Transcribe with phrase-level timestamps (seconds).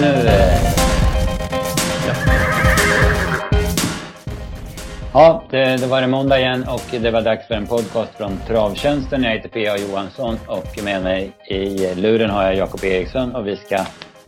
[0.00, 0.28] men nu...
[2.06, 2.14] Ja,
[5.12, 8.38] ja det, det var det måndag igen och det var dags för en podcast från
[8.46, 9.22] Travtjänsten.
[9.22, 9.76] Jag heter P.A.
[9.76, 13.84] Johansson och med mig i luren har jag Jakob Eriksson och vi ska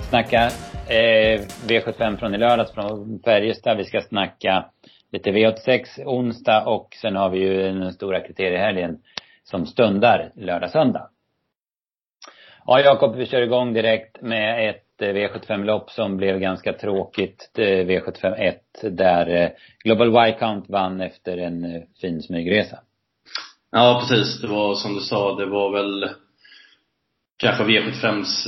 [0.08, 0.50] snacka
[0.88, 3.76] eh, V75 från i lördags från Färjestad.
[3.76, 4.64] Vi ska snacka
[5.12, 8.98] lite V86 onsdag och sen har vi ju den stora kriteriehelgen
[9.44, 11.10] som stundar lördag, söndag.
[12.66, 17.50] Ja, Jakob, vi kör igång direkt med ett Eh, V75-lopp som blev ganska tråkigt.
[17.58, 19.50] Eh, V75 1 där eh,
[19.84, 22.78] Global Y-Count vann efter en fin smygresa.
[23.72, 24.40] Ja, precis.
[24.40, 26.10] Det var som du sa, det var väl
[27.38, 28.46] kanske V75s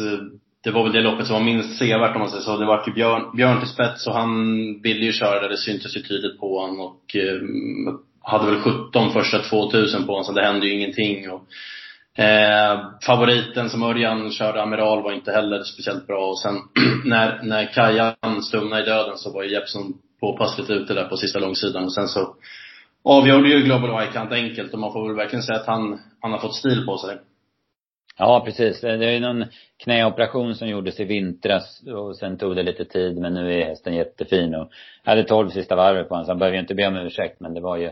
[0.65, 2.57] det var väl det loppet som var minst sevärt om man säger så.
[2.57, 4.33] Det var ju Björn, Björn till spets och han
[4.83, 5.49] ville ju köra det.
[5.49, 7.41] Det syntes ju tydligt på honom och eh,
[8.21, 11.31] hade väl 17 första 2000 på honom så det hände ju ingenting.
[11.31, 11.43] Och,
[12.19, 16.29] eh, favoriten som Örjan körde, Amiral, var inte heller speciellt bra.
[16.29, 16.55] Och sen
[17.05, 21.39] när, när Kajan stumnade i döden så var ju Jeppson påpassligt ute där på sista
[21.39, 21.85] långsidan.
[21.85, 22.37] Och sen så
[23.05, 26.39] avgjorde ju Global Y-kant enkelt och man får väl verkligen säga att han, han har
[26.39, 27.19] fått stil på sig.
[28.19, 28.81] Ja, precis.
[28.81, 29.45] Det är någon
[29.85, 33.95] knäoperation som gjordes i vintras och sen tog det lite tid men nu är hästen
[33.95, 34.71] jättefin och
[35.05, 37.41] jag hade tolv sista varvet på honom så han behöver ju inte be om ursäkt
[37.41, 37.91] men det var ju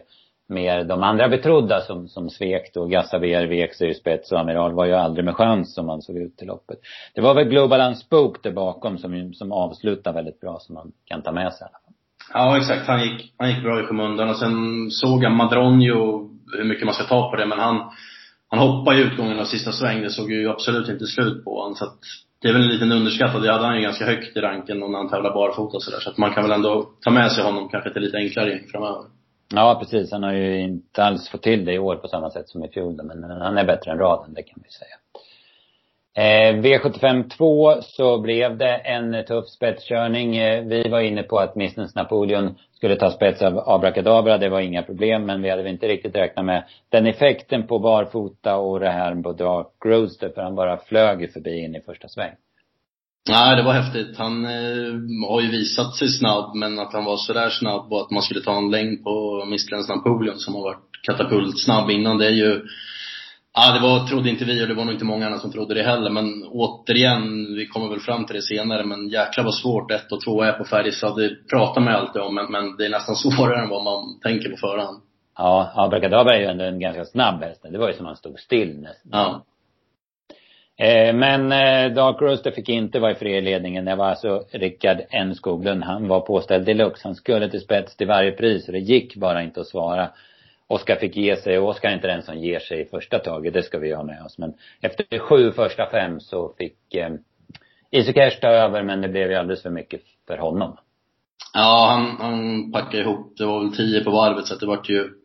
[0.51, 2.87] mer de andra betrodda som, som svek då.
[2.87, 6.37] Gassavier, vek sig spets och Amiral var ju aldrig med chans som man såg ut
[6.37, 6.79] till loppet.
[7.15, 11.23] Det var väl Global Unspook där bakom som, som avslutade väldigt bra som man kan
[11.23, 11.95] ta med sig i alla fall.
[12.33, 12.87] Ja, exakt.
[12.87, 16.95] Han gick, han gick bra i skymundan och sen såg jag Madronio, hur mycket man
[16.95, 17.91] ska ta på det, men han
[18.51, 20.03] han hoppade i utgången av sista sväng.
[20.03, 21.75] Det såg ju absolut inte slut på honom.
[21.75, 21.99] Så att
[22.43, 23.43] det är väl en liten underskattad.
[23.43, 26.01] Det hade han ju ganska högt i ranken när han tävlar barfota och sådär.
[26.01, 28.69] Så att man kan väl ändå ta med sig honom kanske till lite enklare gäng
[28.73, 29.05] framöver.
[29.55, 30.13] Ja, precis.
[30.13, 32.69] Han har ju inte alls fått till det i år på samma sätt som i
[32.69, 33.01] fjol.
[33.03, 34.97] Men han är bättre än raden, det kan vi säga.
[36.15, 40.37] Eh, V75 2 så blev det en tuff spetskörning.
[40.37, 44.39] Eh, vi var inne på att Missness Napoleon skulle ta spets av Abrakadabra.
[44.39, 47.79] Det var inga problem, men vi hade väl inte riktigt räknat med den effekten på
[47.79, 52.09] barfota och det här på Dark Roadster, för han bara flög förbi in i första
[52.09, 52.35] sväng.
[53.29, 54.19] Nej, det var häftigt.
[54.19, 58.11] Han eh, har ju visat sig snabb, men att han var sådär snabb och att
[58.11, 62.31] man skulle ta en längd på Mistens Napoleon som har varit katapultsnabb innan, det är
[62.31, 62.63] ju
[63.55, 65.75] Ja, det var, trodde inte vi och det var nog inte många andra som trodde
[65.75, 66.11] det heller.
[66.11, 70.25] Men återigen, vi kommer väl fram till det senare, men jäklar vad svårt ett och
[70.25, 71.17] två är på Färjestad.
[71.17, 74.49] Det pratar man alltid om, men, men det är nästan svårare än vad man tänker
[74.51, 75.03] på förhand.
[75.39, 77.67] Ja, Abrakadabra är ju ändå en ganska snabb häst.
[77.71, 79.11] Det var ju som han stod still nästan.
[79.13, 79.45] Ja.
[80.81, 83.85] Eh, men eh, Dark Rooster fick inte vara i friledningen.
[83.85, 85.85] Det var alltså Rickard N Skoglund.
[85.85, 87.01] Han var påställd deluxe.
[87.05, 90.09] Han skulle till spets till varje pris och det gick bara inte att svara.
[90.67, 93.55] Oskar fick ge sig och Oskar är inte den som ger sig i första taget,
[93.55, 94.39] det ska vi ha med oss.
[94.39, 97.11] Men efter sju första fem så fick eh,
[97.91, 100.77] Isocash ta över men det blev ju alldeles för mycket för honom.
[101.55, 105.20] Ja, han, han packade ihop, det var väl tio på varvet så det vart ju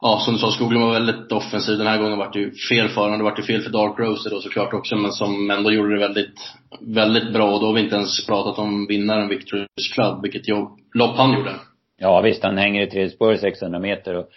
[0.00, 1.78] Ja, som du sa, Skoglund var väldigt offensiv.
[1.78, 3.18] Den här gången vart det ju fel för honom.
[3.18, 6.00] Det vart ju fel för Dark Roser då såklart också, men som ändå gjorde det
[6.00, 6.40] väldigt,
[6.80, 7.54] väldigt bra.
[7.54, 11.32] Och då har vi inte ens pratat om vinnaren Victor's Club, vilket jobb, lopp han
[11.32, 11.54] gjorde.
[11.96, 14.28] Ja visst, han hänger i tredje spår 600 meter och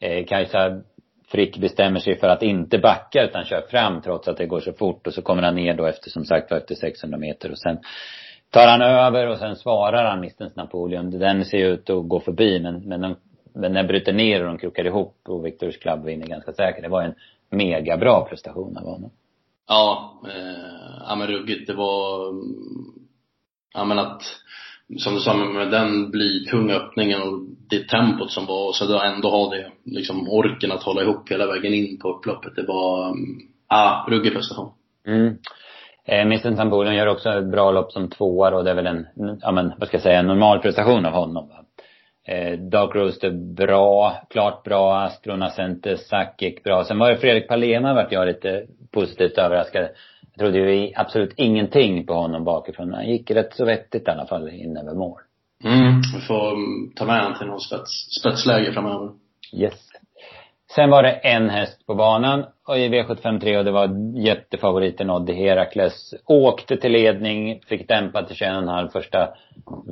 [0.00, 0.80] eh, Kajsa
[1.28, 4.72] Frick bestämmer sig för att inte backa utan kör fram trots att det går så
[4.72, 7.78] fort och så kommer han ner då efter som sagt efter 600 meter och sen
[8.50, 11.10] tar han över och sen svarar han Mistens Napoleon.
[11.10, 13.16] Den ser ut att gå förbi men, men, de,
[13.54, 16.82] men den bryter ner och de krokar ihop och Victors Club vinner ganska säkert.
[16.82, 17.14] Det var en
[17.50, 19.10] mega bra prestation av honom.
[19.68, 21.66] Ja, eh, ja men ruggigt.
[21.66, 22.34] Det var,
[23.74, 24.22] ja men att
[24.98, 29.00] som du sa, med den blytunga öppningen och det tempot som var, och så då
[29.00, 32.56] ändå ha det, liksom orken att hålla ihop hela vägen in på upploppet.
[32.56, 33.38] Det var, mm,
[33.68, 34.72] ja, ruggig prestation.
[35.06, 35.36] Mm.
[36.04, 39.06] Eh, Mr Tambulen gör också ett bra lopp som tvåa och det är väl en,
[39.40, 41.48] ja men vad ska jag säga, en normal prestation av honom.
[41.48, 41.64] Va?
[42.26, 46.84] Eh, Dark Roaster bra, klart bra, Astrona Center, Sakic bra.
[46.84, 49.82] Sen var det Fredrik Palema vart jag lite positivt överraskad.
[49.82, 52.94] Jag trodde ju absolut ingenting på honom bakifrån.
[52.94, 55.20] Han gick rätt så vettigt i alla fall in över mål.
[55.64, 56.56] Mm, vi får
[56.96, 57.90] ta med honom till någon spets,
[58.20, 59.10] spetsläge framöver.
[59.52, 59.83] Yes.
[60.70, 65.32] Sen var det en häst på banan och i V753 och det var jättefavoriten Oddi
[65.32, 66.14] Herakles.
[66.26, 69.28] Åkte till ledning, fick dämpa till 21,5 första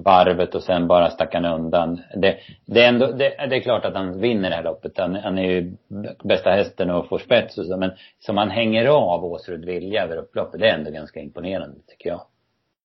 [0.05, 2.01] varvet och sen bara stack han undan.
[2.17, 2.37] Det,
[2.67, 4.99] det, är ändå, det, det är klart att han vinner det här loppet.
[4.99, 5.77] Han, han är ju
[6.25, 7.77] bästa hästen och får spets och så.
[7.77, 12.09] Men som han hänger av Åsrud Vilja över upploppet, det är ändå ganska imponerande tycker
[12.09, 12.21] jag.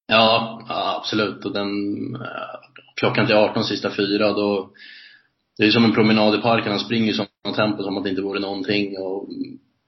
[0.07, 1.45] Ja, absolut.
[1.45, 1.69] Och den,
[2.15, 2.59] eh,
[2.95, 4.69] klockan till 18 sista fyra, då
[5.57, 6.71] det är som en promenad i parken.
[6.71, 8.97] Han springer i sådana tempo som att det inte vore någonting.
[8.97, 9.29] Och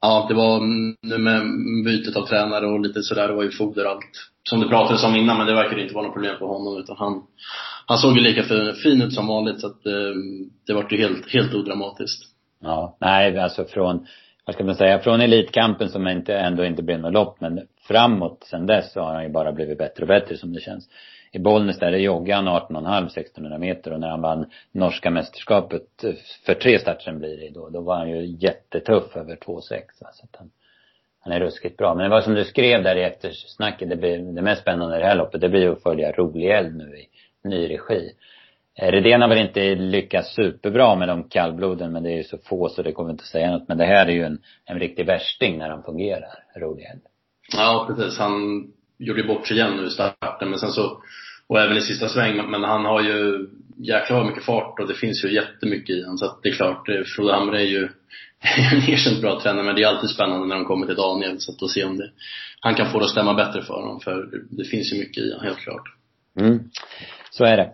[0.02, 0.60] Ja, det var
[1.08, 1.42] nu med
[1.86, 4.32] bytet av tränare och lite sådär, det var ju foder och allt.
[4.50, 6.96] Som det pratades om innan, men det verkade inte vara något problem för honom utan
[6.98, 7.24] han,
[7.86, 10.14] han såg ju lika fin, fin ut som vanligt så att eh,
[10.68, 12.24] det var ju helt, helt odramatiskt.
[12.62, 14.08] Ja, nej alltså från,
[14.46, 18.44] vad ska man säga, från elitkampen som inte, ändå inte blev något lopp, men framåt
[18.50, 20.90] sen dess så har han ju bara blivit bättre och bättre som det känns.
[21.32, 25.88] I Bollnäs där joggade han 18,5 1600 meter och när han vann norska mästerskapet
[26.46, 29.62] för tre starter sen blir det då, då var han ju jättetuff över 2,6
[29.94, 30.52] så att han,
[31.20, 31.96] han är ruskigt bra.
[31.96, 35.00] Men det var som du skrev där i eftersnacket, det, blir, det mest spännande i
[35.00, 37.08] det här loppet, det blir ju att följa Rolig Eld nu i
[37.44, 38.12] ny regi.
[38.76, 42.38] Eh, Redén har väl inte lyckats superbra med de kallbloden, men det är ju så
[42.38, 43.68] få så det kommer inte att säga något.
[43.68, 47.02] Men det här är ju en, en riktig värsting när han fungerar, Rolig Eld.
[47.52, 48.20] Ja, precis.
[48.20, 48.68] Han
[49.00, 51.04] gjorde ju bort sig igen nu i starten, men sen så,
[51.48, 53.48] och även i sista sväng, men han har ju
[53.78, 56.18] jäklar mycket fart och det finns ju jättemycket i honom.
[56.18, 57.84] Så att det är klart, eh, Frode Hamre är ju
[58.72, 61.52] en erkänt bra tränare, men det är alltid spännande när de kommer till Daniel, så
[61.52, 62.12] att då se om det,
[62.60, 65.32] han kan få det att stämma bättre för honom, för det finns ju mycket i
[65.32, 65.84] honom, helt klart.
[66.40, 66.60] Mm.
[67.32, 67.74] Så är det.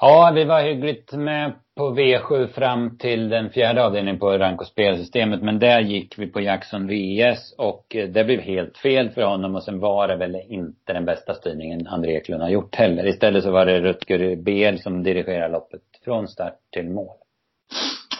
[0.00, 4.66] Ja, vi var hyggligt med på V7 fram till den fjärde avdelningen på rank och
[4.66, 5.42] spelsystemet.
[5.42, 9.54] Men där gick vi på Jackson VS och eh, det blev helt fel för honom
[9.54, 13.06] och sen var det väl inte den bästa styrningen André Eklund har gjort heller.
[13.06, 17.16] Istället så var det Rutger BL som dirigerar loppet från start till mål.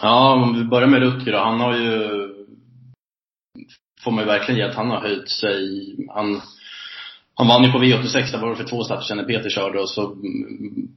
[0.01, 1.37] Ja, om vi börjar med Rutger då.
[1.37, 2.09] Han har ju,
[4.03, 5.95] får man ju verkligen ge att han har höjt sig.
[6.09, 6.41] Han,
[7.35, 9.79] han vann ju på V86, det var det för två starter sedan när Peter körde
[9.79, 10.87] och så mm,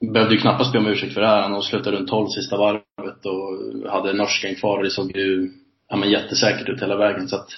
[0.00, 1.42] behövde ju knappast be om ursäkt för det här.
[1.42, 5.50] Han avslutade runt 12 sista varvet och hade norskan kvar och det såg ju,
[5.88, 7.48] ja men jättesäkert ut hela vägen så att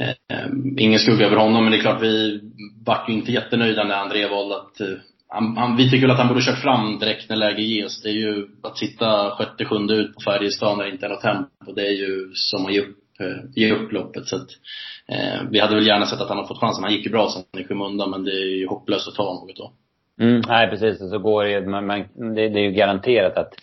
[0.00, 0.46] eh,
[0.78, 2.40] ingen skugga över honom men det är klart vi
[2.84, 4.96] vart ju inte jättenöjda när André valde att eh,
[5.28, 8.02] han, han, vi tycker väl att han borde kört fram direkt när läge ges.
[8.02, 11.20] Det är ju att sitta sjätte, sjunde ut på Färjestad när det inte är något
[11.20, 11.72] tempo.
[11.74, 14.26] Det är ju som att ge upp, eh, ge upp loppet.
[14.26, 14.48] Så att,
[15.08, 16.84] eh, vi hade väl gärna sett att han hade fått chansen.
[16.84, 19.56] Han gick ju bra sen i skymundan men det är ju hopplöst att ta något
[19.56, 19.72] då.
[20.20, 22.04] Mm, nej precis, och så går det ju, man, man,
[22.34, 23.54] det, det är ju garanterat att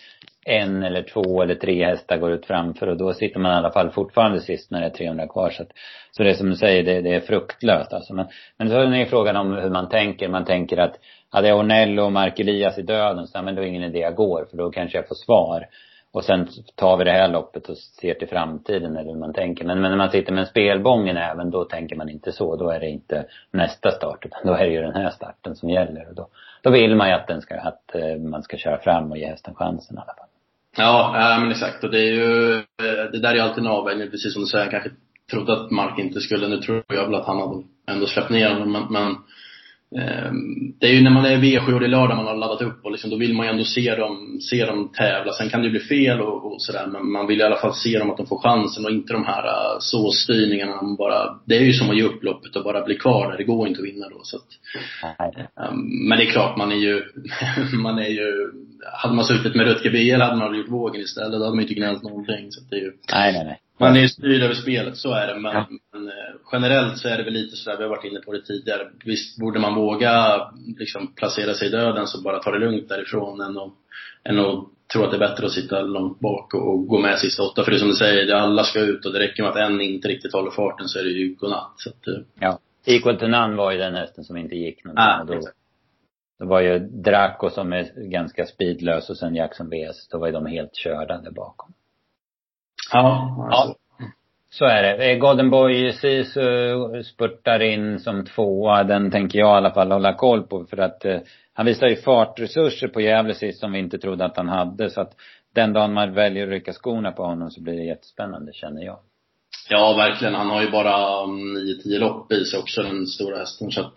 [0.46, 3.72] en eller två eller tre hästar går ut framför och då sitter man i alla
[3.72, 5.50] fall fortfarande sist när det är 300 kvar.
[5.50, 5.68] Så, att,
[6.10, 8.14] så det är som du säger, det, det är fruktlöst alltså.
[8.14, 8.26] Men,
[8.58, 10.28] men så är det frågan om hur man tänker.
[10.28, 10.98] Man tänker att
[11.30, 14.14] hade jag Ornello och Mark Elias i döden så, men då är ingen idé jag
[14.14, 15.66] går för då kanske jag får svar.
[16.14, 19.64] Och sen tar vi det här loppet och ser till framtiden eller hur man tänker.
[19.64, 22.56] Men, men när man sitter med en spelbång även då tänker man inte så.
[22.56, 25.70] Då är det inte nästa start utan då är det ju den här starten som
[25.70, 26.08] gäller.
[26.08, 26.28] Och då,
[26.62, 29.26] då vill man ju att, den ska, att eh, man ska köra fram och ge
[29.26, 30.28] hästen chansen i alla fall.
[30.76, 31.84] Ja, eh, men exakt.
[31.84, 34.64] Och det är ju, eh, det där är alltid en avvägning, precis som du säger.
[34.64, 34.90] Jag kanske
[35.30, 38.50] trodde att Mark inte skulle, nu tror jag väl att han hade ändå släppt ner
[38.50, 39.16] honom, men, men
[40.80, 42.84] det är ju när man är V7 och det är lördag man har laddat upp
[42.84, 45.32] och liksom, då vill man ju ändå se dem, se dem tävla.
[45.32, 47.74] Sen kan det ju bli fel och, och sådär men man vill i alla fall
[47.74, 50.82] se dem att de får chansen och inte de här uh, såstyrningarna.
[50.82, 53.38] Man bara, det är ju som att ge upp loppet och bara bli kvar där.
[53.38, 54.20] Det går inte att vinna då.
[54.22, 54.48] Så att,
[55.70, 57.02] um, men det är klart, man är ju,
[57.78, 58.50] man är ju,
[58.92, 61.32] hade man suttit med Rutger BL hade man gjort vågen istället.
[61.32, 62.52] Då hade man ju inte gnällt någonting.
[62.52, 63.58] Så det är ju, nej, nej, nej.
[63.78, 65.40] Man är ju styrd över spelet, så är det.
[65.40, 65.66] Men, ja.
[65.92, 66.14] men, eh,
[66.52, 68.90] generellt så är det väl lite sådär, vi har varit inne på det tidigare.
[69.04, 70.40] Visst borde man våga
[70.78, 73.72] liksom placera sig i döden så bara ta det lugnt därifrån än att,
[74.24, 77.18] än att tro att det är bättre att sitta långt bak och, och gå med
[77.18, 77.64] sista åtta.
[77.64, 79.80] För det är som du säger, alla ska ut och det räcker med att en
[79.80, 81.72] inte riktigt håller farten så är det ju godnatt.
[81.76, 82.22] Så att, eh.
[82.40, 82.58] ja.
[82.86, 85.04] Equal to none var ju den hästen som inte gick någonting.
[85.04, 85.40] Ah, då,
[86.38, 90.32] då var ju Draco som är ganska speedlös och sen Jackson VS, då var ju
[90.32, 91.72] de helt körda där bakom.
[92.94, 93.68] Ja, alltså.
[93.68, 93.76] ja.
[94.50, 95.12] Så är det.
[95.12, 98.84] Eh, Golden Boy Sisu spurtar in som tvåa.
[98.84, 101.18] Den tänker jag i alla fall hålla koll på för att eh,
[101.54, 104.90] han visar ju fartresurser på Gävle sist som vi inte trodde att han hade.
[104.90, 105.12] Så att
[105.54, 108.98] den dagen man väljer att rycka skorna på honom så blir det jättespännande känner jag.
[109.68, 110.34] Ja, verkligen.
[110.34, 110.96] Han har ju bara
[111.26, 113.70] 9-10 lopp i sig också, den stora hästen.
[113.70, 113.94] Så att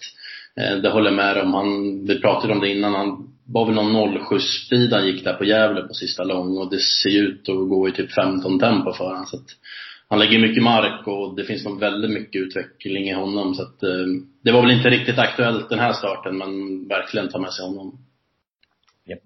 [0.56, 1.54] eh, det håller med om.
[1.54, 2.94] Han, vi pratade om det innan.
[2.94, 6.72] Han var väl någon 07 speed han gick där på Gävle på sista lång och
[6.72, 9.26] det ser ut att gå i typ 15 tempo för honom.
[9.26, 9.48] Så att
[10.10, 13.56] han lägger mycket mark och det finns nog väldigt mycket utveckling i honom.
[13.56, 14.06] Så att, eh,
[14.44, 18.00] det var väl inte riktigt aktuellt den här starten, men verkligen ta med sig honom.
[19.10, 19.24] Yep.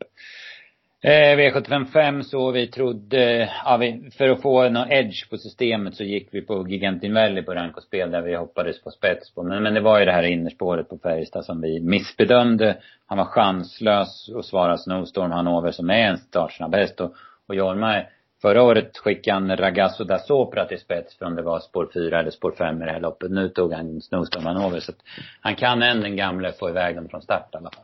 [1.03, 6.03] Eh, V755 så vi trodde, ja, vi, för att få någon edge på systemet så
[6.03, 9.43] gick vi på Gigantin Valley på rank och spel där vi hoppades på spets på.
[9.43, 12.77] Men, men det var ju det här innerspåret på Färjestad som vi missbedömde.
[13.05, 17.13] Han var chanslös att svara Snowstorm Hanover som är en startsnabb häst och,
[17.48, 18.03] och Jorma
[18.41, 22.20] Förra året skickade han Ragazzo da Sopra till spets för om det var spår 4
[22.20, 23.31] eller spår 5 i det här loppet.
[23.31, 24.98] Nu tog han Snowstorm Hanover så att
[25.41, 27.84] han kan än den gamle få iväg dem från start i alla fall.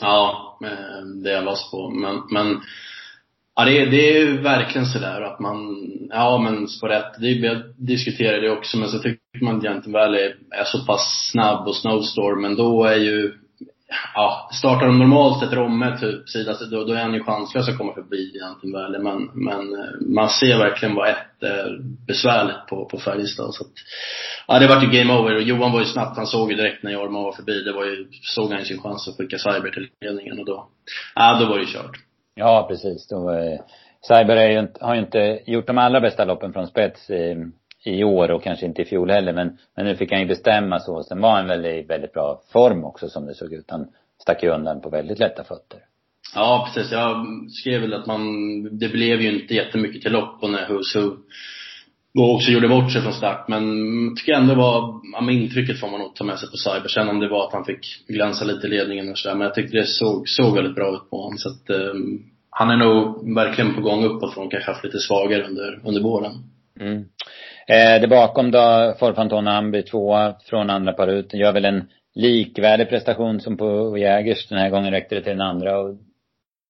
[0.00, 0.58] Ja,
[1.22, 1.90] det är jag loss på.
[1.90, 2.60] Men, men
[3.58, 5.58] Ja, det är, det är verkligen sådär att man,
[6.10, 9.92] ja men Sporett, rätt, det, jag diskuterade det också men så tycker man att Genton
[9.92, 13.32] Valley är så pass snabb och Snowstorm men då är ju
[14.14, 17.78] ja, startar de normalt ett Romme typ sida, då, då är han ju chanslös att
[17.78, 18.98] komma förbi egentligen Värle.
[18.98, 23.54] Men, men eh, man ser verkligen vad ett är besvärligt på, på Färjestad.
[23.54, 23.72] Så att,
[24.46, 26.82] ja, det vart ju game over och Johan var ju snabbt, han såg ju direkt
[26.82, 29.70] när Jorma var förbi, det var ju, såg han ju sin chans att skicka Cyber
[29.70, 30.68] till ledningen och då,
[31.14, 31.96] ja då var det ju kört.
[32.34, 33.08] Ja, precis.
[33.08, 33.60] Då, eh,
[34.08, 37.36] Cyber är ju, har ju inte gjort de allra bästa loppen från spets i,
[37.88, 39.32] i år och kanske inte i fjol heller.
[39.32, 41.02] Men, men nu fick han ju bestämma så.
[41.02, 43.70] Sen var han väl i väldigt bra form också som det såg ut.
[43.70, 43.88] Han
[44.22, 45.78] stack ju undan på väldigt lätta fötter.
[46.34, 46.92] Ja, precis.
[46.92, 48.22] Jag skrev väl att man,
[48.78, 51.16] det blev ju inte jättemycket till lopp och när Who's Who
[52.14, 53.48] då också gjorde bort sig från start.
[53.48, 53.62] Men
[54.16, 56.88] tycker ändå var, ja, med intrycket får man nog ta med sig på Cyber.
[56.88, 59.34] Sen om det var att han fick glänsa lite i ledningen och sådär.
[59.34, 61.38] Men jag tyckte det såg, såg väldigt bra ut på honom.
[61.38, 65.46] Så att, um, han är nog verkligen på gång uppåt från kanske haft lite svagare
[65.46, 66.32] under, under våren.
[66.80, 67.04] Mm.
[67.68, 71.34] Eh, det bakom då, Forfantona Amby tvåa från andra par ut.
[71.34, 74.48] Gör väl en likvärdig prestation som på Jägers.
[74.48, 75.96] Den här gången räckte det till den andra och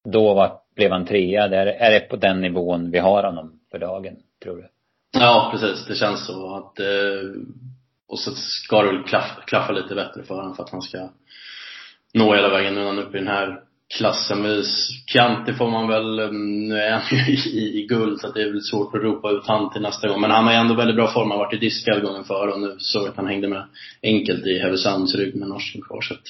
[0.05, 1.49] då var, blev han trea.
[1.49, 4.69] Det är, är det på den nivån vi har honom för dagen, tror du?
[5.21, 5.87] Ja, precis.
[5.87, 6.87] Det känns så att eh,
[8.09, 11.09] och så ska det väl klaffa, klaffa lite bättre för honom för att han ska
[12.15, 13.63] nå hela vägen nu när han är uppe i den här
[13.97, 14.43] klassen.
[14.43, 14.63] Men
[15.07, 18.43] Chianti får man väl, mm, nu är han ju i, i, guld så att det
[18.43, 20.21] är väl svårt att ropa ut han till nästa gång.
[20.21, 21.31] Men han har ändå väldigt bra form.
[21.31, 23.65] Han har varit i diskad gången för och nu såg jag att han hängde med
[24.03, 26.01] enkelt i Hevesands rygg med norsken kvar.
[26.01, 26.27] Så att,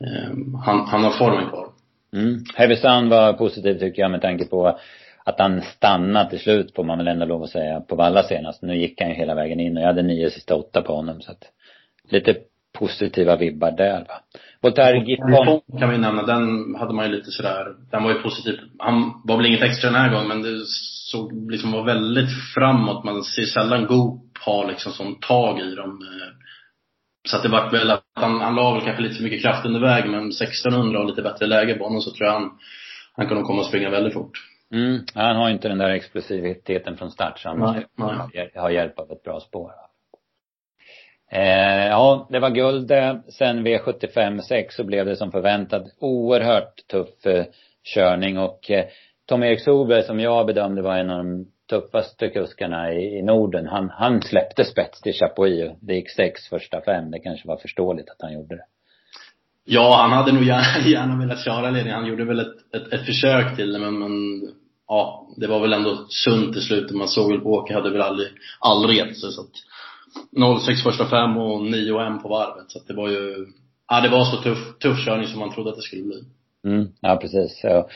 [0.00, 0.30] eh,
[0.64, 1.68] han, han har formen kvar.
[2.16, 2.44] Mm.
[2.54, 4.78] Hevesand var positiv tycker jag med tanke på
[5.24, 8.62] att han stannade till slut får man väl ändå lov att säga på Valla senast.
[8.62, 11.20] Nu gick han ju hela vägen in och jag hade nio sista åtta på honom
[11.20, 11.44] så att
[12.08, 12.36] lite
[12.72, 14.20] positiva vibbar där va.
[14.62, 18.58] Voltaire Giffon kan vi nämna, den hade man ju lite sådär, den var ju positiv.
[18.78, 20.58] Han var väl inget extra den här gången men det
[21.10, 23.04] såg liksom var väldigt framåt.
[23.04, 26.00] Man ser sällan Goop ha liksom sån tag i dem.
[27.28, 29.66] Så att det vart väl att han, han la väl kanske lite för mycket kraft
[29.66, 32.50] under vägen men 1600 och lite bättre läge på honom så tror jag han,
[33.16, 34.38] han kan nog komma och springa väldigt fort.
[34.72, 35.00] Mm.
[35.14, 38.50] Han har inte den där explosiviteten från start så han nej, nej.
[38.54, 39.70] har hjälp av ett bra spår.
[41.32, 43.22] Eh, ja, det var guld det.
[43.28, 47.44] Sen V75 6 så blev det som förväntat oerhört tuff eh,
[47.94, 48.84] körning och eh,
[49.28, 53.90] Tom-Erik Solberg som jag bedömde var en av de tuffaste kuskarna i, i Norden, han,
[53.90, 55.70] han släppte spets till Chapuis.
[55.80, 57.10] Det gick sex första fem.
[57.10, 58.64] Det kanske var förståeligt att han gjorde det.
[59.64, 61.98] Ja, han hade nog gärna, gärna velat köra ledningen.
[61.98, 64.12] Han gjorde väl ett, ett, ett försök till det men, men
[64.88, 66.90] ja, det var väl ändå sunt till slut.
[66.90, 68.28] Man såg väl på Åke hade väl aldrig,
[68.60, 69.71] aldrig gett sig så att
[70.60, 72.70] 06 första fem och 9 och 1 på varvet.
[72.70, 73.46] Så att det var ju,
[73.88, 76.22] ja det var så tuff, tuff körning som man trodde att det skulle bli.
[76.64, 77.60] Mm, ja precis.
[77.60, 77.88] Så,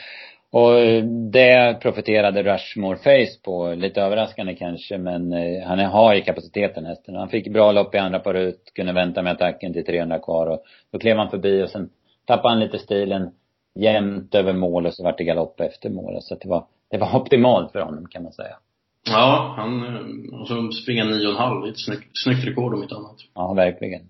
[0.51, 6.21] och eh, det profiterade Rushmore Face på, lite överraskande kanske, men eh, han har ju
[6.21, 7.15] kapaciteten hästen.
[7.15, 10.47] Han fick bra lopp i andra par ut, kunde vänta med attacken till 300 kvar
[10.47, 11.89] och då klev han förbi och sen
[12.25, 13.31] tappade han lite stilen
[13.75, 16.21] jämnt över mål och så vart det galopp efter mål.
[16.21, 18.57] Så att det var, det var optimalt för honom kan man säga.
[19.07, 22.95] Ja, han, eh, och springa nio och en halv, ett snyggt, snyggt rekord om inte
[22.95, 23.17] annat.
[23.33, 24.01] Ja, verkligen.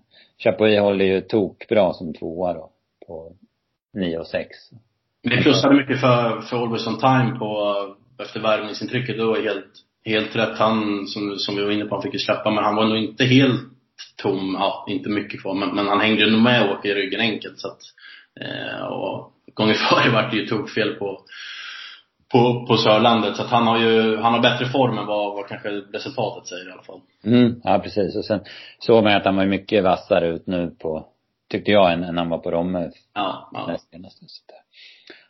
[0.44, 2.70] Chapuis håller ju tokbra som tvåa då,
[3.08, 3.32] på
[3.94, 4.58] nio och sex.
[5.24, 7.76] Det plussade mycket för, för Always on time på,
[8.24, 9.18] efter värvningsintrycket.
[9.18, 9.72] Det var helt,
[10.06, 10.58] helt rätt.
[10.58, 12.98] Han, som, som vi var inne på, han fick ju släppa, men han var nog
[12.98, 13.62] inte helt
[14.16, 17.20] tom, ja, inte mycket kvar, men, men han hängde nog med och åkte i ryggen
[17.20, 17.82] enkelt så att,
[18.42, 21.22] eh, och gången före vart det ju tokfel på
[22.32, 23.36] på, på Sörlandet.
[23.36, 26.70] Så att han har ju, han har bättre form än vad, vad kanske resultatet säger
[26.70, 27.02] i alla fall.
[27.26, 28.16] Mm, ja precis.
[28.16, 28.40] Och sen
[28.80, 31.06] såg man att han var mycket vassare ut nu på,
[31.50, 32.92] tyckte jag, än, än han var på Romme.
[33.14, 33.78] Ja, ja.
[33.92, 34.58] Senaste, så där.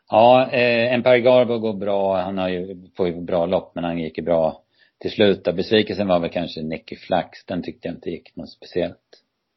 [0.10, 2.22] Ja, eh, Empire Garbo går bra.
[2.22, 4.62] Han har ju, får ju bra lopp, men han gick ju bra
[5.02, 5.44] till slut.
[5.44, 7.46] Besvikelsen var väl kanske Nicky Flax.
[7.46, 8.98] Den tyckte jag inte gick något speciellt.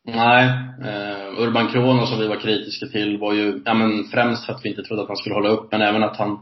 [0.04, 0.44] Nej.
[0.84, 4.64] Eh, Urban Kronos som vi var kritiska till var ju, ja men främst för att
[4.64, 6.38] vi inte trodde att han skulle hålla upp, men även att han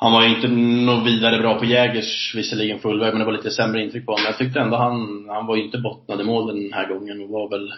[0.00, 0.48] han var inte
[0.86, 4.24] något vidare bra på Jägers, visserligen fullväg, men det var lite sämre intryck på honom.
[4.26, 7.50] Jag tyckte ändå han, han var ju inte bottnade mål den här gången och var
[7.50, 7.72] väl,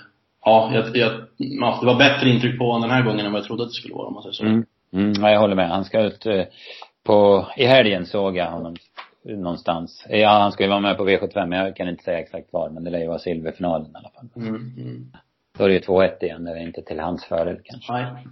[0.45, 3.41] ja, jag, jag, ja, det var bättre intryck på honom den här gången än vad
[3.41, 4.45] jag trodde att det skulle vara om man säger så.
[4.45, 4.65] Mm.
[4.93, 5.69] Mm, ja, jag håller med.
[5.69, 6.45] Han ska ut eh,
[7.05, 8.77] på, i helgen såg jag honom
[9.25, 10.07] någonstans.
[10.09, 12.71] Ja, han ska ju vara med på V75, men jag kan inte säga exakt var,
[12.71, 14.29] men det lär ju vara silverfinalen i alla fall.
[14.37, 15.13] Mm, mm.
[15.59, 17.93] Då är det ju 2-1 igen, det är inte till hans fördel kanske.
[17.93, 18.27] Nej.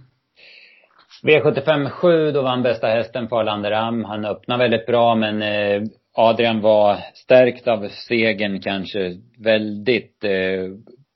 [1.23, 4.03] V75 7, då vann bästa hästen Farlander Am.
[4.03, 5.83] Han öppnade väldigt bra men eh,
[6.13, 9.17] Adrian var stärkt av segern kanske.
[9.39, 10.31] Väldigt eh,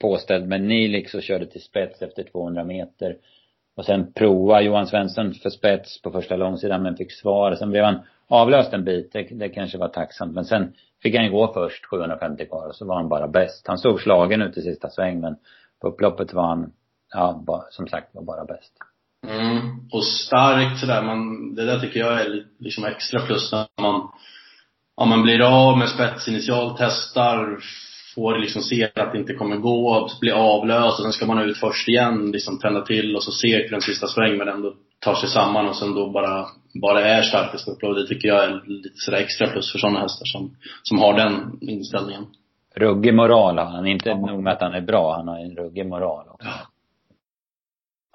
[0.01, 3.17] påställd med Nilix och körde till spets efter 200 meter.
[3.75, 7.55] Och sen prova Johan Svensson för spets på första långsidan men fick svar.
[7.55, 9.13] Sen blev han avlöst en bit.
[9.13, 10.35] Det, det kanske var tacksamt.
[10.35, 13.67] Men sen fick han ju gå först 750 kvar och så var han bara bäst.
[13.67, 15.35] Han stod slagen ut i sista sväng men
[15.81, 16.71] på upploppet var han,
[17.13, 18.73] ja, som sagt var bara bäst.
[19.27, 19.89] Mm.
[19.91, 24.09] Och starkt sådär, man, det där tycker jag är liksom extra plus när man,
[24.95, 27.59] om man blir av med spets initialt, testar,
[28.15, 31.57] får liksom se att det inte kommer gå, blir avlöst och sen ska man ut
[31.57, 35.15] först igen, liksom tända till och så segt för en sista sväng men ändå tar
[35.15, 36.45] sig samman och sen då bara,
[36.81, 37.95] bara är starkast upplopp.
[37.95, 41.57] Det tycker jag är lite sådär extra plus för sådana hästar som, som har den
[41.61, 42.25] inställningen.
[42.75, 43.87] Ruggig moral har han.
[43.87, 44.15] Inte ja.
[44.15, 46.47] nog med att han är bra, han har en ruggig moral också.
[46.47, 46.72] Ja.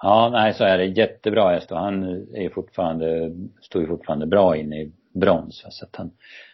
[0.03, 0.85] Ja, nej så är det.
[0.85, 2.03] Jättebra häst och han
[2.35, 5.65] är fortfarande, står ju fortfarande bra inne i brons.
[5.69, 6.11] Så att han,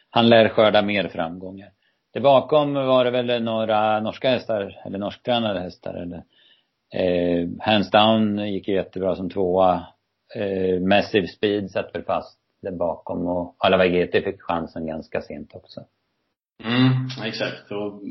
[0.09, 1.69] han lär skörda mer framgångar.
[2.13, 6.23] Det bakom var det väl några norska hästar, eller norsktränade hästar eller
[6.93, 9.87] eh, Hands down gick ju jättebra som tvåa.
[10.35, 15.51] Eh, Massive Speed satt väl fast där bakom och Alla GT fick chansen ganska sent
[15.53, 15.81] också.
[16.63, 17.71] Mm, exakt.
[17.71, 18.01] Och,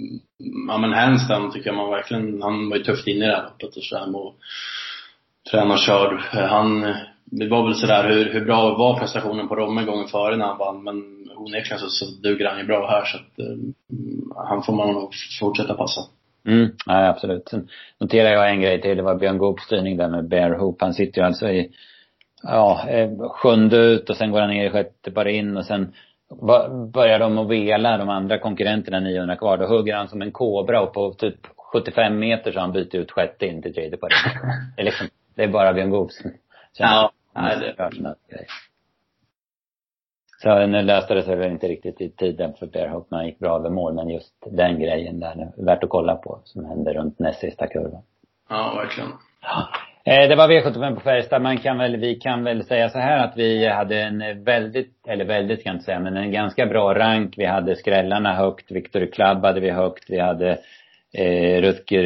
[0.68, 3.36] ja men Hands down tycker jag man verkligen, han var ju tufft inne i det
[3.36, 4.34] här loppet och sådär och
[5.50, 6.20] tränarkörd.
[6.32, 10.46] Han, det var väl sådär hur, hur bra var prestationen på Romme gången före när
[10.46, 13.56] han vann men onekligen så, så duger han ju bra här så att eh,
[14.48, 16.00] han får man nog fortsätta passa.
[16.46, 17.48] Mm, ja, absolut.
[17.48, 17.68] Sen
[18.00, 18.96] noterar jag en grej till.
[18.96, 20.80] Det var Björn Goops styrning där med Bear Hoop.
[20.80, 21.70] Han sitter ju alltså i,
[22.42, 25.92] ja, eh, sjunde ut och sen går han ner i sjätte bara in och sen
[26.92, 29.56] börjar de att vela, de andra konkurrenterna 900 kvar.
[29.56, 31.36] Då hugger han som en kobra och på typ
[31.72, 34.08] 75 meter så har han bytt ut sjätte in till tredje par
[34.76, 36.14] Det är liksom, det är bara Björn Goops.
[36.78, 37.82] Ja, nej det.
[37.82, 38.46] är
[40.44, 43.56] så nu löste det sig väl inte riktigt i tiden för när han gick bra
[43.56, 43.94] över mål.
[43.94, 48.02] Men just den grejen där, värt att kolla på, som hände runt näst sista kurvan.
[48.48, 49.10] Ja, verkligen.
[49.42, 49.68] Ja.
[50.12, 51.42] Eh, det var V75 på Färjestad.
[51.42, 55.24] Man kan väl, vi kan väl säga så här att vi hade en väldigt, eller
[55.24, 57.34] väldigt kan jag inte säga, men en ganska bra rank.
[57.36, 60.58] Vi hade skrällarna högt, Victor Club hade vi högt, vi hade
[61.14, 62.04] eh, Rutger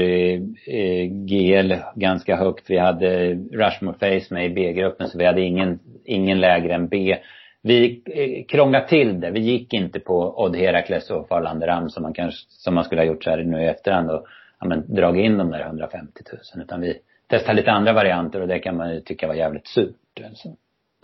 [0.67, 2.71] eh, GL ganska högt.
[2.71, 7.17] Vi hade Rushmore Face med i B-gruppen så vi hade ingen, ingen lägre än B
[7.63, 9.31] vi eh, krånglade till det.
[9.31, 13.07] Vi gick inte på Odd Herakles och Farlanderam som man kanske, som man skulle ha
[13.07, 14.27] gjort så här nu i efterhand och,
[14.61, 16.23] ja men dragit in de där 150
[16.55, 16.65] 000.
[16.65, 19.95] Utan vi testade lite andra varianter och det kan man ju tycka var jävligt surt.
[20.27, 20.49] Alltså.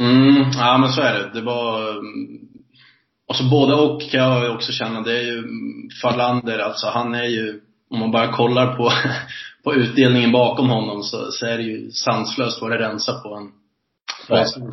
[0.00, 1.40] Mm, ja men så är det.
[1.40, 2.40] Det var, mm,
[3.28, 5.00] alltså både och kan jag också känna.
[5.00, 5.42] Det är ju
[6.02, 8.92] Farlander, alltså han är ju, om man bara kollar på,
[9.64, 13.52] på utdelningen bakom honom så, så är det ju sanslöst vad det rensar på en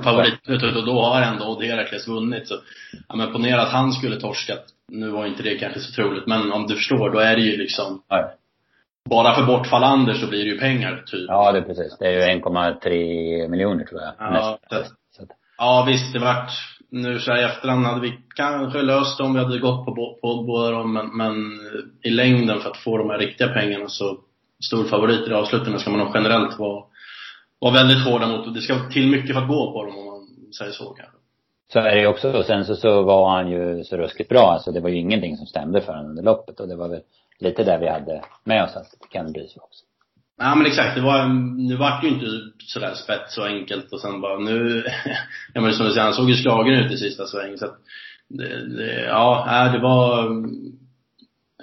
[0.04, 2.48] favorit och då har ändå Odd Herakles vunnit.
[2.48, 2.56] Så,
[3.08, 4.66] ja men ponera att han skulle torskat.
[4.88, 7.58] Nu var inte det kanske så troligt, men om du förstår, då är det ju
[7.58, 8.26] liksom Nej.
[9.10, 11.26] Bara för bortfall Anders så blir det ju pengar, typ.
[11.28, 11.98] Ja, det är precis.
[12.00, 14.14] Det är ju 1,3 miljoner tror jag.
[14.20, 14.86] Ja, det,
[15.58, 16.52] ja visst, det vart,
[16.92, 19.96] nu så här i efterhand hade vi kanske löst det om vi hade gått på,
[19.96, 23.48] på, på båda dem, men, men eh, i längden för att få de här riktiga
[23.48, 24.18] pengarna så
[24.64, 26.84] stor favorit i avslutningen ska man nog generellt vara
[27.62, 30.54] vara väldigt hårda mot, det ska till mycket för att gå på dem om man
[30.58, 31.18] säger så kanske.
[31.74, 32.32] Så är det ju också.
[32.32, 34.52] Och sen så, så var han ju så ruskigt bra.
[34.52, 36.60] Alltså det var ju ingenting som stämde för honom under loppet.
[36.60, 37.02] Och det var väl
[37.40, 39.86] lite där vi hade med oss att det kan bli så också.
[40.38, 41.28] Ja men exakt, det var,
[41.68, 42.26] nu vart det ju inte
[42.66, 44.84] sådär spets och enkelt och sen bara nu,
[45.54, 47.78] ja men som du säger, han såg ju slagen ut i sista sväng så att
[48.30, 50.30] det, det, ja, äh, det var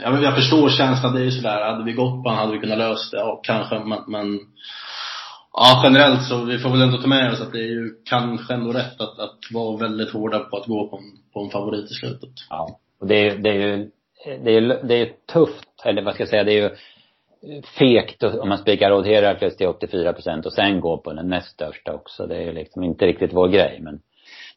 [0.01, 2.59] jag, jag förstår känslan, det är ju sådär, hade vi gått på honom hade vi
[2.59, 4.39] kunnat lösa det, ja kanske men, men
[5.61, 8.55] Ja, generellt så vi får väl ändå ta med oss att det är ju kanske
[8.55, 11.03] ändå rätt att, att vara väldigt hårda på att gå på en,
[11.33, 12.31] på en favorit i slutet.
[12.51, 12.79] Ja.
[13.01, 13.91] Och det är, det är ju,
[14.45, 16.71] det är, det är tufft, eller vad ska jag säga, det är ju
[17.79, 21.49] fegt om man spikar Odd Herakles till 84 procent och sen går på den näst
[21.49, 22.27] största också.
[22.27, 24.01] Det är ju liksom inte riktigt vår grej, men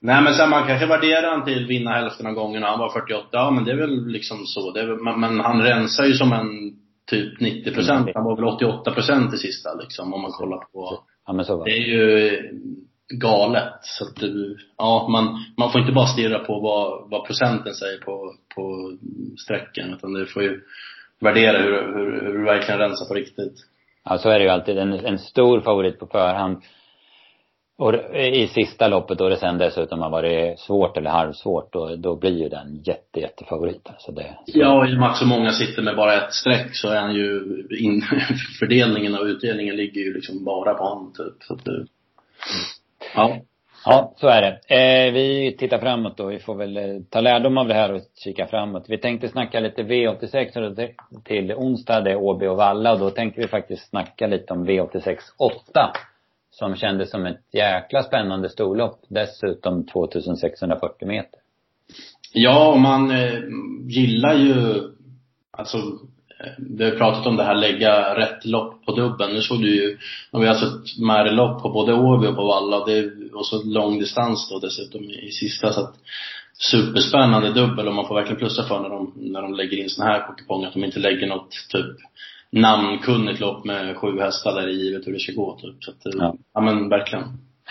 [0.04, 2.68] Nej men sen man kanske värderar han till vinna hälften av gångerna.
[2.68, 4.72] Han var 48, ja men det är väl liksom så.
[4.72, 6.48] Det är, men, men han rensar ju som en
[7.10, 8.10] typ 90 procent.
[8.16, 11.04] Han var väl 88 procent i sista liksom, om man kollar på.
[11.26, 11.72] Ja, men så var det.
[11.72, 12.40] är ju
[13.20, 13.80] galet.
[13.82, 17.98] Så att du, ja, man, man får inte bara stirra på vad, vad procenten säger
[17.98, 18.92] på, på
[19.38, 20.62] sträckan, utan du får ju
[21.22, 23.54] värdera hur, hur, hur du verkligen rensar på riktigt.
[24.04, 24.78] Ja, så är det ju alltid.
[24.78, 26.62] En, en stor favorit på förhand
[27.82, 32.16] och i sista loppet då det sen dessutom har varit svårt eller halvsvårt, då, då
[32.16, 33.90] blir ju den jätte, jättefavorit.
[33.98, 34.60] Så det, så.
[34.60, 37.14] Ja, i och med att så många sitter med bara ett streck så är han
[37.14, 37.42] ju,
[37.80, 38.02] in,
[38.60, 41.44] fördelningen av utdelningen ligger ju liksom bara på honom typ.
[41.44, 41.62] Så att
[43.16, 43.38] ja.
[43.86, 44.76] Ja, så är det.
[44.76, 46.26] Eh, vi tittar framåt då.
[46.26, 48.86] Vi får väl eh, ta lärdom av det här och kika framåt.
[48.88, 52.02] Vi tänkte snacka lite V86 till onsdag.
[52.02, 55.94] Det är Åby och Valla och då tänkte vi faktiskt snacka lite om V86 8
[56.52, 59.00] som kändes som ett jäkla spännande storlopp.
[59.08, 61.40] Dessutom 2640 meter.
[62.34, 63.40] Ja, och man eh,
[63.88, 64.82] gillar ju,
[65.52, 65.78] alltså
[66.58, 69.34] vi har pratat om det här lägga rätt lopp på dubben.
[69.34, 69.98] Nu såg du ju,
[70.32, 74.00] vi har sett Märlopp på både Åby och på Valla och, det, och så lång
[74.00, 75.96] distans då dessutom i, i sista så att
[76.72, 80.10] superspännande dubbel och man får verkligen plussa för när de, när de lägger in såna
[80.10, 81.98] här kuponger att de inte lägger något typ
[82.52, 85.84] namnkunnigt lopp med sju hästar där är givet hur det ska gå typ.
[85.84, 86.36] Så att, ja.
[86.54, 87.24] ja men verkligen.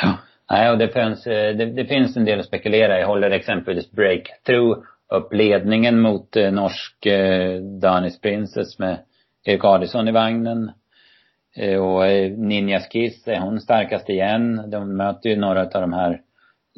[0.02, 0.18] Ja.
[0.50, 3.02] Nej, och det finns, eh, det, det, finns en del att spekulera i.
[3.02, 4.78] Håller exempelvis Breakthrough
[5.10, 8.98] upp ledningen mot eh, norsk eh, Danis Princess med
[9.44, 10.70] Erik Adison i vagnen.
[11.56, 14.70] Eh, och eh, Ninja Skiss, är hon starkast igen?
[14.70, 16.20] De möter ju några av de här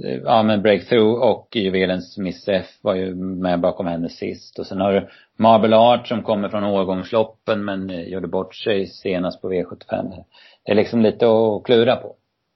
[0.04, 4.58] Eh, ja men breakthrough och juvelens Miss F var ju med bakom henne sist.
[4.58, 8.86] Och sen har du Marble Art som kommer från årgångsloppen men eh, gjorde bort sig
[8.86, 10.24] senast på V75.
[10.64, 12.14] Det är liksom lite att klura på.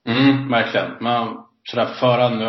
[0.08, 0.90] Mm, verkligen.
[1.00, 2.42] Man, sådär förhand,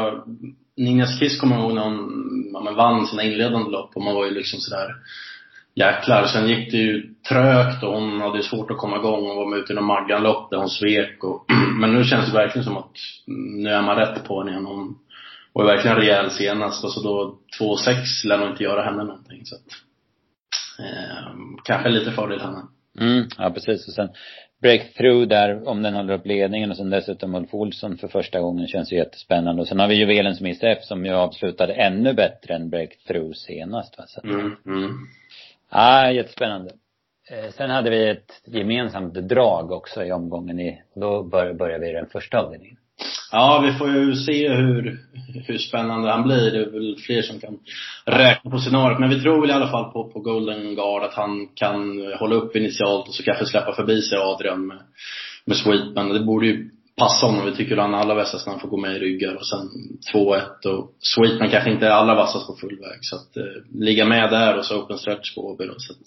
[0.77, 4.25] Ninjas Kiss kommer jag ihåg när hon, man vann sina inledande lopp och man var
[4.25, 4.95] ju liksom sådär
[5.75, 6.25] jäklar.
[6.25, 9.59] Sen gick det ju trögt och hon hade svårt att komma igång och var med
[9.59, 11.45] ute i någon Maggan-lopp där hon svek och,
[11.79, 12.91] men nu känns det verkligen som att
[13.63, 14.65] nu är man rätt på henne igen.
[14.65, 14.95] Hon
[15.53, 19.45] var ju verkligen rejäl senast och så då 2,6 lär nog inte göra henne någonting
[19.45, 19.61] så att,
[20.79, 22.61] eh, kanske lite fördel henne.
[22.99, 24.09] Mm, ja precis och sen
[24.61, 28.67] breakthrough där, om den håller upp ledningen och sen dessutom Ulf Olsson för första gången
[28.67, 29.61] känns ju jättespännande.
[29.61, 33.97] Och sen har vi juvelens Miss F som ju avslutade ännu bättre än breakthrough senast
[33.97, 34.03] va.
[34.07, 34.91] Så mm, mm.
[35.69, 36.71] Ja, jättespännande.
[37.29, 42.07] Eh, sen hade vi ett gemensamt drag också i omgången i, då börjar vi den
[42.07, 42.77] första avdelningen.
[43.31, 44.99] Ja, vi får ju se hur,
[45.47, 46.51] hur spännande han blir.
[46.51, 47.59] Det är väl fler som kan
[48.05, 48.99] räkna på scenariot.
[48.99, 52.35] Men vi tror väl i alla fall på, på Golden Guard att han kan hålla
[52.35, 54.79] upp initialt och så kanske släppa förbi sig Adrian med,
[55.45, 56.09] med Sweetman.
[56.09, 57.45] Det borde ju passa honom.
[57.45, 59.67] Vi tycker han är allra vassast får gå med i ryggar och sen
[60.13, 62.99] 2-1 och Sweetman kanske inte är allra vassast på full väg.
[63.01, 65.73] Så att eh, ligga med där och så open stretch på Åby då.
[65.77, 65.99] Så att,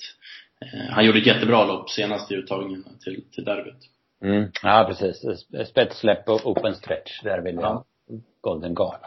[0.63, 4.00] eh, han gjorde ett jättebra lopp senast i uttagningen till, till derbyt.
[4.23, 4.51] Mm.
[4.63, 5.47] Ja, precis.
[5.69, 7.23] Spetssläpp och open stretch.
[7.23, 7.85] Där vill vi ha
[8.41, 9.01] Golden Guard.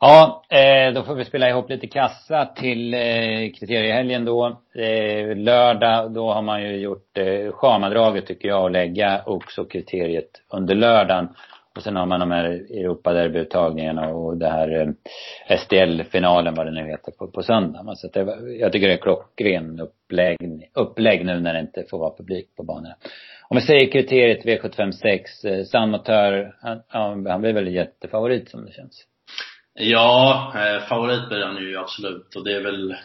[0.00, 4.60] Ja, eh, då får vi spela ihop lite kassa till eh, kriteriehelgen då.
[4.74, 7.18] Eh, lördag, då har man ju gjort
[7.52, 11.28] schamadraget tycker jag och lägga också kriteriet under lördagen.
[11.76, 14.94] Och sen har man de här Europaderbyuttagningarna och det här
[15.58, 17.94] SDL-finalen vad det nu heter på, på söndag.
[17.96, 18.20] Så det,
[18.60, 22.62] jag tycker det är klockren upplägg, upplägg nu när det inte får vara publik på
[22.62, 22.94] banorna.
[23.50, 26.54] Om vi säger kriteriet V756, eh, Sandmotör,
[26.88, 29.06] han, han blir väl jättefavorit som det känns.
[29.74, 32.96] Ja, eh, favorit blir han ju absolut och det är väl, eh,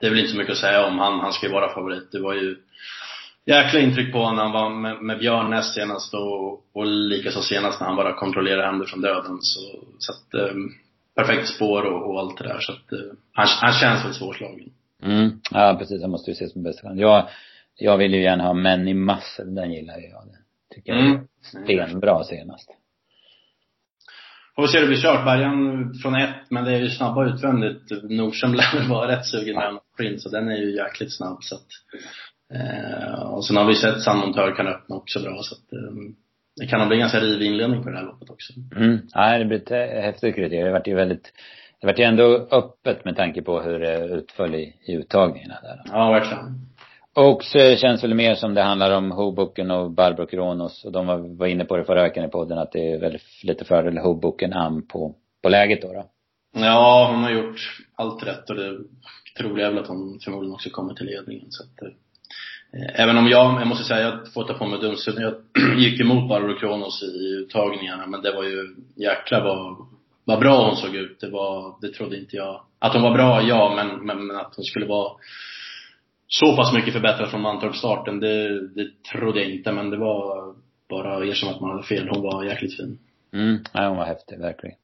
[0.00, 0.98] det är väl inte så mycket att säga om.
[0.98, 2.12] Han, han ska ju vara favorit.
[2.12, 2.56] Det var ju
[3.46, 7.42] jäkla intryck på honom när han var med, med Björn näst senast och, och likaså
[7.42, 9.38] senast när han bara kontrollerade händer från döden.
[9.40, 9.60] Så,
[9.98, 10.54] så att, eh,
[11.14, 12.60] perfekt spår och, och, allt det där.
[12.60, 12.98] Så att, eh,
[13.32, 14.70] han, han känns väl svårslagen.
[15.02, 15.30] Mm.
[15.50, 16.02] Ja, precis.
[16.02, 17.28] Han måste ju ses som bästa jag,
[17.76, 19.44] jag vill ju gärna ha män i massor.
[19.44, 20.24] Den gillar jag.
[20.26, 21.26] Det tycker jag är mm.
[21.40, 22.70] stenbra senast.
[24.56, 25.24] Får vi se hur det blir kört.
[25.24, 27.82] Bärgan från ett, men det är ju snabba utvändigt.
[28.02, 31.38] Nordström lär väl vara rätt sugen med en sprint, så den är ju jäkligt snabb
[31.40, 31.68] så att,
[32.54, 35.94] eh, Och sen har vi sett Sandmontör kan öppna också bra så att eh,
[36.56, 38.52] det kan nog bli en ganska rivig inledning på det här loppet också.
[38.76, 38.98] Mm.
[39.14, 40.64] Nej, det blir ett häftigt kriterium.
[40.64, 41.32] Det vart ju väldigt,
[41.80, 45.82] det vart ju ändå öppet med tanke på hur det utföll i, i uttagningarna där.
[45.84, 46.69] Ja, verkligen.
[47.20, 50.84] Oaks känns väl mer som det handlar om Hoboken och Barbro Kronos.
[50.84, 53.64] Och de var, inne på det förra veckan i podden att det är väl lite
[53.64, 56.04] fördel Hoboken an på, på läget då, då.
[56.52, 58.78] Ja, hon har gjort allt rätt och det
[59.38, 61.46] troliga är väl att hon förmodligen också kommer till ledningen.
[61.50, 65.14] Så att, eh, även om jag, jag måste säga, jag får ta på mig dumsen.
[65.16, 65.34] Jag
[65.78, 69.76] gick emot Barbro Kronos i uttagningarna men det var ju jäkla vad,
[70.24, 71.20] vad bra hon såg ut.
[71.20, 72.62] Det var, det trodde inte jag.
[72.78, 75.12] Att hon var bra, ja, men, men, men att hon skulle vara
[76.32, 79.72] så pass mycket förbättrat från Mantorp-starten, det, det trodde jag inte.
[79.72, 80.54] Men det var
[80.88, 82.08] bara att erkänna att man hade fel.
[82.08, 82.98] Hon var jäkligt fin.
[83.32, 84.76] Mm, ja, hon var häftig, verkligen.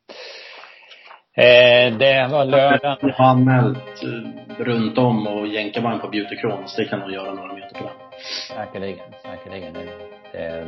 [1.36, 2.98] Eh, det var lördag.
[3.00, 6.76] Jag har anmält eh, runt om och jänkarvagn på Beauty Kronos.
[6.76, 8.20] Det kan nog göra några meter på den.
[8.56, 9.74] Säkerligen, säkerligen.
[9.74, 10.66] Det,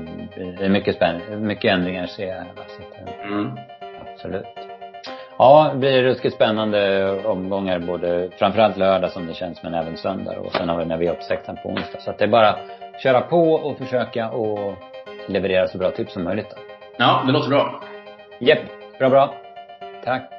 [0.58, 3.58] det, är mycket spännande, mycket ändringar ser jag att, eh, mm.
[4.00, 4.58] Absolut.
[5.38, 10.38] Ja, det blir ruskigt spännande omgångar både, framförallt lördag som det känns, men även söndag
[10.38, 12.01] och sen har vi när vi är uppsektan på onsdag.
[12.01, 12.61] Så att det är bara att
[13.03, 14.74] köra på och försöka och
[15.27, 16.57] leverera så bra tips som möjligt då.
[16.96, 17.81] Ja, det låter bra.
[18.38, 18.59] Jepp,
[18.98, 19.35] bra bra.
[20.05, 20.38] Tack.